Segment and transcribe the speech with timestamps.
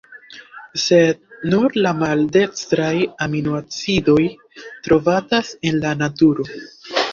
[0.83, 1.19] Sed,
[1.51, 2.95] nur la maldekstraj
[3.27, 4.19] aminoacidoj
[4.89, 6.51] trovatas en la naturo.